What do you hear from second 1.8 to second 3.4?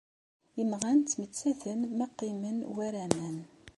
ma qqimen war aman.